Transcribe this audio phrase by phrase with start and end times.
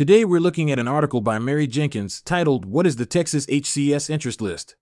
[0.00, 4.08] Today we're looking at an article by Mary Jenkins titled What is the Texas HCS
[4.08, 4.74] Interest List?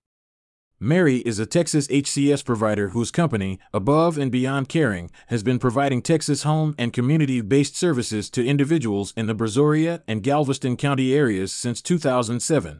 [0.79, 6.01] Mary is a Texas HCS provider whose company, Above and Beyond Caring, has been providing
[6.01, 11.51] Texas home and community based services to individuals in the Brazoria and Galveston County areas
[11.51, 12.79] since 2007.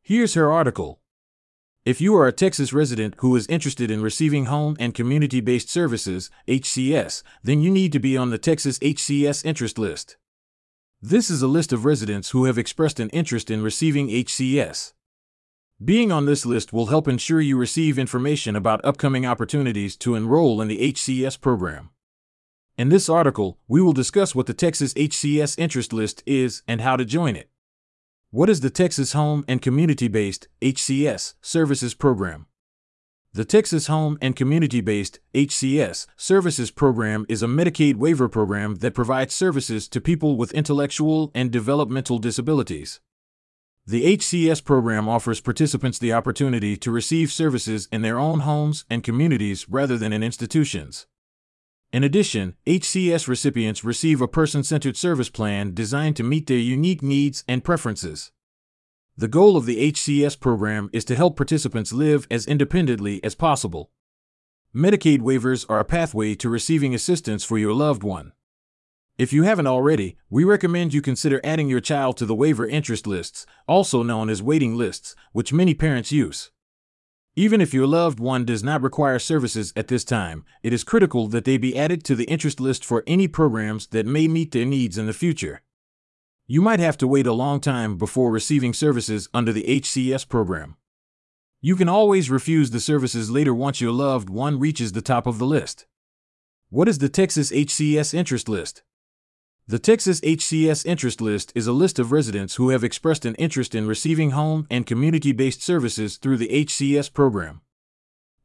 [0.00, 1.00] Here's her article.
[1.84, 5.70] If you are a Texas resident who is interested in receiving home and community based
[5.70, 10.18] services, HCS, then you need to be on the Texas HCS interest list.
[11.02, 14.94] This is a list of residents who have expressed an interest in receiving HCS.
[15.84, 20.60] Being on this list will help ensure you receive information about upcoming opportunities to enroll
[20.60, 21.90] in the HCS program.
[22.76, 26.96] In this article, we will discuss what the Texas HCS interest list is and how
[26.96, 27.48] to join it.
[28.32, 32.47] What is the Texas Home and Community Based HCS Services Program?
[33.34, 38.94] The Texas Home and Community Based HCS Services Program is a Medicaid waiver program that
[38.94, 43.00] provides services to people with intellectual and developmental disabilities.
[43.86, 49.04] The HCS program offers participants the opportunity to receive services in their own homes and
[49.04, 51.06] communities rather than in institutions.
[51.92, 57.02] In addition, HCS recipients receive a person centered service plan designed to meet their unique
[57.02, 58.32] needs and preferences.
[59.18, 63.90] The goal of the HCS program is to help participants live as independently as possible.
[64.72, 68.30] Medicaid waivers are a pathway to receiving assistance for your loved one.
[69.18, 73.08] If you haven't already, we recommend you consider adding your child to the waiver interest
[73.08, 76.52] lists, also known as waiting lists, which many parents use.
[77.34, 81.26] Even if your loved one does not require services at this time, it is critical
[81.26, 84.64] that they be added to the interest list for any programs that may meet their
[84.64, 85.62] needs in the future.
[86.50, 90.76] You might have to wait a long time before receiving services under the HCS program.
[91.60, 95.38] You can always refuse the services later once your loved one reaches the top of
[95.38, 95.84] the list.
[96.70, 98.82] What is the Texas HCS interest list?
[99.66, 103.74] The Texas HCS interest list is a list of residents who have expressed an interest
[103.74, 107.60] in receiving home and community based services through the HCS program.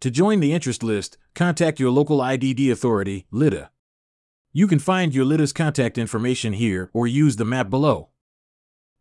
[0.02, 3.70] To join the interest list, contact your local IDD authority, LIDDA.
[4.56, 8.10] You can find your LIDDA's contact information here or use the map below.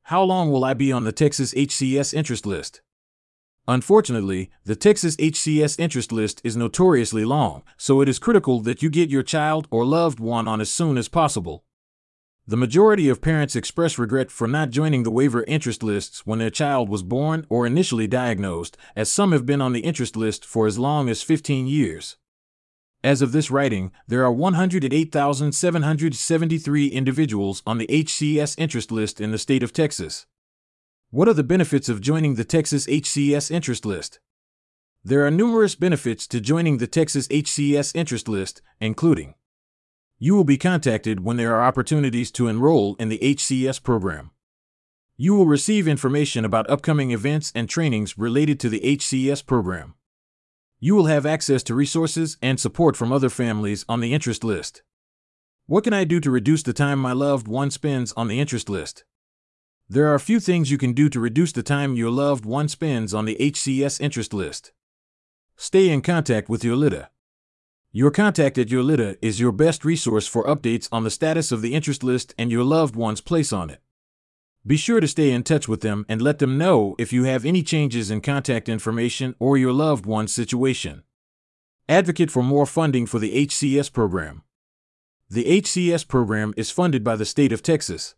[0.05, 2.81] How long will I be on the Texas HCS interest list?
[3.69, 8.89] Unfortunately, the Texas HCS interest list is notoriously long, so it is critical that you
[8.89, 11.65] get your child or loved one on as soon as possible.
[12.47, 16.49] The majority of parents express regret for not joining the waiver interest lists when their
[16.49, 20.67] child was born or initially diagnosed, as some have been on the interest list for
[20.67, 22.17] as long as 15 years.
[23.05, 29.39] As of this writing, there are 108,773 individuals on the HCS interest list in the
[29.39, 30.27] state of Texas.
[31.11, 34.21] What are the benefits of joining the Texas HCS interest list?
[35.03, 39.35] There are numerous benefits to joining the Texas HCS interest list, including
[40.21, 44.31] you will be contacted when there are opportunities to enroll in the HCS program.
[45.17, 49.97] You will receive information about upcoming events and trainings related to the HCS program.
[50.85, 54.83] You will have access to resources and support from other families on the interest list.
[55.67, 58.69] What can I do to reduce the time my loved one spends on the interest
[58.69, 59.05] list?
[59.89, 62.67] There are a few things you can do to reduce the time your loved one
[62.67, 64.73] spends on the HCS interest list.
[65.57, 67.11] Stay in contact with your LIDDA.
[67.93, 71.63] Your contact at your LIDDA is your best resource for updates on the status of
[71.63, 73.82] the interest list and your loved one's place on it.
[74.65, 77.45] Be sure to stay in touch with them and let them know if you have
[77.45, 81.03] any changes in contact information or your loved one's situation.
[81.89, 84.43] Advocate for more funding for the HCS program.
[85.29, 88.15] The HCS program is funded by the state of Texas.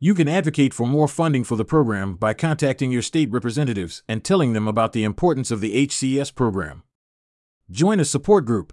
[0.00, 4.24] You can advocate for more funding for the program by contacting your state representatives and
[4.24, 6.82] telling them about the importance of the HCS program.
[7.70, 8.72] Join a support group.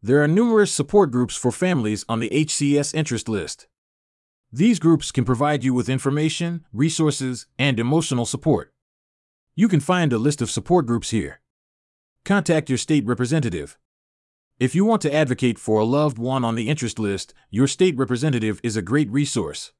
[0.00, 3.66] There are numerous support groups for families on the HCS interest list.
[4.52, 8.72] These groups can provide you with information, resources, and emotional support.
[9.54, 11.40] You can find a list of support groups here.
[12.24, 13.76] Contact your state representative.
[14.58, 17.96] If you want to advocate for a loved one on the interest list, your state
[17.96, 19.72] representative is a great resource.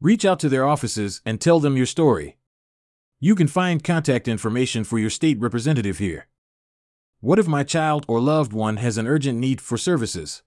[0.00, 2.36] Reach out to their offices and tell them your story.
[3.18, 6.28] You can find contact information for your state representative here.
[7.20, 10.44] What if my child or loved one has an urgent need for services?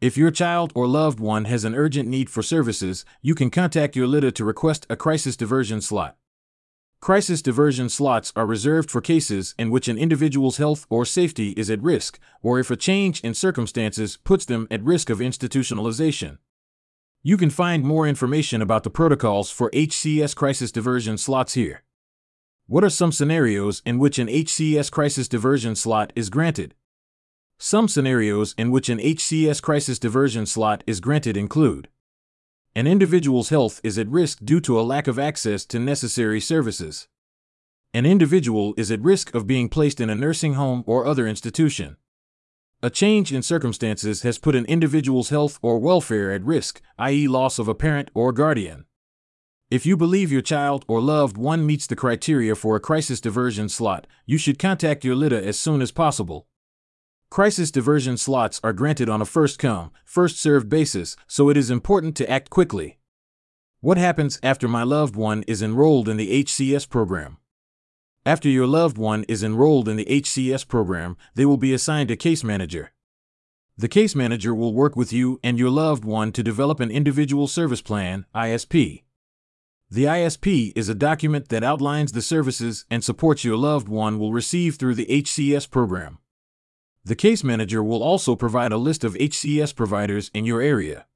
[0.00, 3.94] If your child or loved one has an urgent need for services, you can contact
[3.94, 6.16] your LIDDA to request a crisis diversion slot.
[7.02, 11.68] Crisis diversion slots are reserved for cases in which an individual's health or safety is
[11.68, 16.38] at risk, or if a change in circumstances puts them at risk of institutionalization.
[17.22, 21.82] You can find more information about the protocols for HCS crisis diversion slots here.
[22.66, 26.74] What are some scenarios in which an HCS crisis diversion slot is granted?
[27.62, 31.90] Some scenarios in which an HCS crisis diversion slot is granted include
[32.74, 37.06] An individual's health is at risk due to a lack of access to necessary services.
[37.92, 41.98] An individual is at risk of being placed in a nursing home or other institution.
[42.82, 47.58] A change in circumstances has put an individual's health or welfare at risk, i.e., loss
[47.58, 48.86] of a parent or guardian.
[49.70, 53.68] If you believe your child or loved one meets the criteria for a crisis diversion
[53.68, 56.46] slot, you should contact your LIDDA as soon as possible.
[57.30, 61.70] Crisis diversion slots are granted on a first come, first served basis, so it is
[61.70, 62.98] important to act quickly.
[63.78, 67.36] What happens after my loved one is enrolled in the HCS program?
[68.26, 72.16] After your loved one is enrolled in the HCS program, they will be assigned a
[72.16, 72.90] case manager.
[73.78, 77.46] The case manager will work with you and your loved one to develop an individual
[77.46, 79.04] service plan, ISP.
[79.88, 84.32] The ISP is a document that outlines the services and supports your loved one will
[84.32, 86.18] receive through the HCS program.
[87.04, 91.06] The case manager will also provide a list of HCS providers in your area.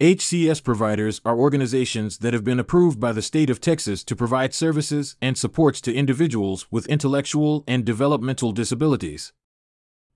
[0.00, 4.54] HCS providers are organizations that have been approved by the state of Texas to provide
[4.54, 9.34] services and supports to individuals with intellectual and developmental disabilities.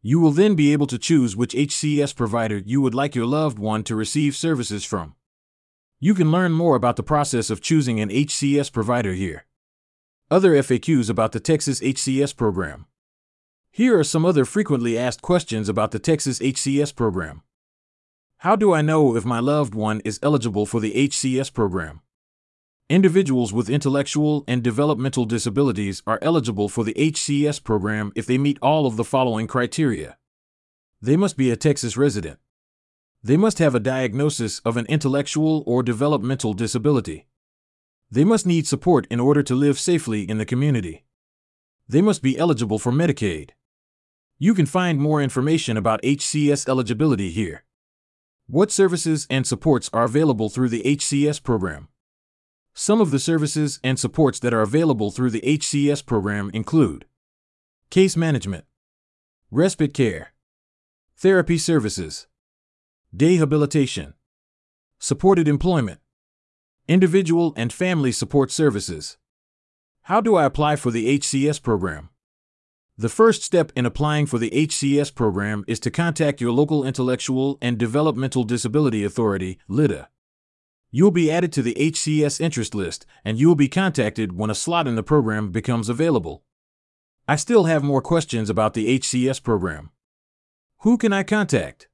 [0.00, 3.58] You will then be able to choose which HCS provider you would like your loved
[3.58, 5.16] one to receive services from.
[6.00, 9.44] You can learn more about the process of choosing an HCS provider here.
[10.30, 12.86] Other FAQs about the Texas HCS program.
[13.76, 17.42] Here are some other frequently asked questions about the Texas HCS program.
[18.36, 22.00] How do I know if my loved one is eligible for the HCS program?
[22.88, 28.60] Individuals with intellectual and developmental disabilities are eligible for the HCS program if they meet
[28.62, 30.18] all of the following criteria.
[31.02, 32.38] They must be a Texas resident.
[33.24, 37.26] They must have a diagnosis of an intellectual or developmental disability.
[38.08, 41.06] They must need support in order to live safely in the community.
[41.88, 43.50] They must be eligible for Medicaid.
[44.38, 47.64] You can find more information about HCS eligibility here.
[48.46, 51.88] What services and supports are available through the HCS program?
[52.74, 57.04] Some of the services and supports that are available through the HCS program include
[57.90, 58.64] case management,
[59.52, 60.32] respite care,
[61.16, 62.26] therapy services,
[63.12, 64.14] rehabilitation,
[64.98, 66.00] supported employment,
[66.88, 69.16] individual and family support services.
[70.02, 72.10] How do I apply for the HCS program?
[72.96, 77.58] The first step in applying for the HCS program is to contact your local Intellectual
[77.60, 80.06] and Developmental Disability Authority, LIDDA.
[80.92, 84.54] You'll be added to the HCS interest list, and you will be contacted when a
[84.54, 86.44] slot in the program becomes available.
[87.26, 89.90] I still have more questions about the HCS program.
[90.82, 91.88] Who can I contact?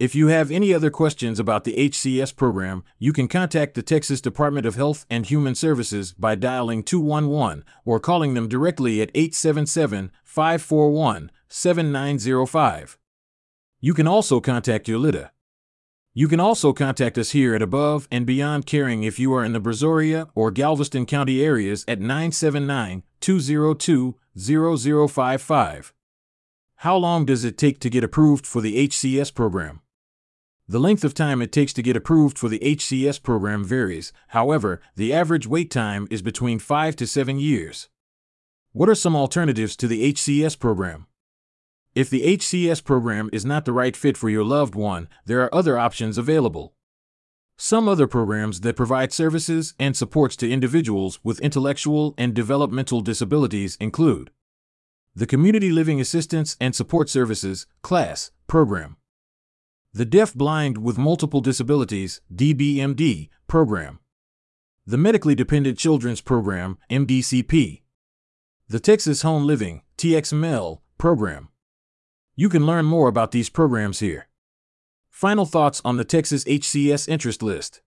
[0.00, 4.22] If you have any other questions about the HCS program, you can contact the Texas
[4.22, 10.10] Department of Health and Human Services by dialing 211 or calling them directly at 877
[10.24, 12.98] 541 7905.
[13.80, 15.32] You can also contact your LIDDA.
[16.14, 19.52] You can also contact us here at Above and Beyond Caring if you are in
[19.52, 25.92] the Brazoria or Galveston County areas at 979 202 0055.
[26.76, 29.82] How long does it take to get approved for the HCS program?
[30.70, 34.80] The length of time it takes to get approved for the HCS program varies, however,
[34.94, 37.88] the average wait time is between 5 to 7 years.
[38.70, 41.08] What are some alternatives to the HCS program?
[41.96, 45.52] If the HCS program is not the right fit for your loved one, there are
[45.52, 46.72] other options available.
[47.56, 53.76] Some other programs that provide services and supports to individuals with intellectual and developmental disabilities
[53.80, 54.30] include
[55.16, 58.98] the Community Living Assistance and Support Services CLASS program.
[59.92, 63.98] The Deaf Blind with Multiple Disabilities DBMD program,
[64.86, 67.82] the Medically Dependent Children's Program MDCP,
[68.68, 71.48] the Texas Home Living TXML program.
[72.36, 74.28] You can learn more about these programs here.
[75.10, 77.82] Final thoughts on the Texas HCS interest list.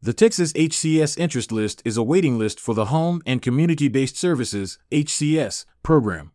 [0.00, 4.16] The Texas HCS interest list is a waiting list for the Home and Community Based
[4.16, 6.30] Services HCS program.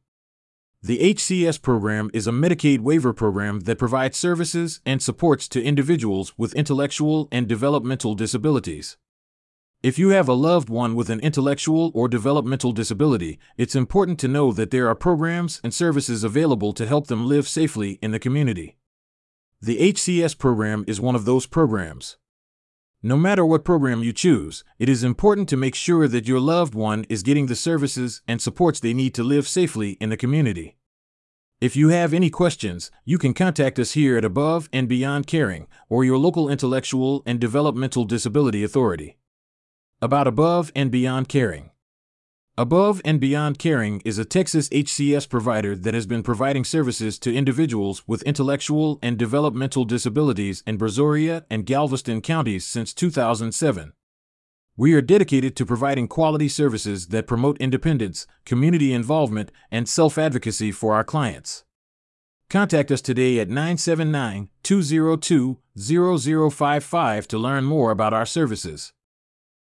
[0.84, 6.34] The HCS program is a Medicaid waiver program that provides services and supports to individuals
[6.40, 8.98] with intellectual and developmental disabilities.
[9.84, 14.28] If you have a loved one with an intellectual or developmental disability, it's important to
[14.28, 18.18] know that there are programs and services available to help them live safely in the
[18.18, 18.76] community.
[19.62, 22.18] The HCS program is one of those programs.
[23.04, 26.76] No matter what program you choose, it is important to make sure that your loved
[26.76, 30.78] one is getting the services and supports they need to live safely in the community.
[31.60, 35.66] If you have any questions, you can contact us here at Above and Beyond Caring
[35.90, 39.18] or your local intellectual and developmental disability authority.
[40.00, 41.71] About Above and Beyond Caring.
[42.58, 47.34] Above and Beyond Caring is a Texas HCS provider that has been providing services to
[47.34, 53.94] individuals with intellectual and developmental disabilities in Brazoria and Galveston counties since 2007.
[54.76, 60.74] We are dedicated to providing quality services that promote independence, community involvement, and self advocacy
[60.74, 61.64] for our clients.
[62.50, 68.92] Contact us today at 979 202 0055 to learn more about our services.